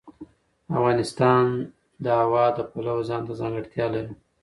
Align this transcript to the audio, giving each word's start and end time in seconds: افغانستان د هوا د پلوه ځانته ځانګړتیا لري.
افغانستان 0.75 1.45
د 2.03 2.05
هوا 2.21 2.45
د 2.57 2.59
پلوه 2.71 3.03
ځانته 3.09 3.33
ځانګړتیا 3.41 3.85
لري. 3.95 4.13